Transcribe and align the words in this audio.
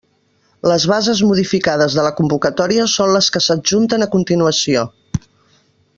Les 0.69 0.85
bases 0.91 1.19
modificades 1.31 1.97
de 1.99 2.05
la 2.07 2.13
convocatòria 2.21 2.89
són 2.97 3.13
les 3.19 3.31
que 3.37 3.45
s'adjunten 3.49 4.07
a 4.07 4.11
continuació. 4.19 4.91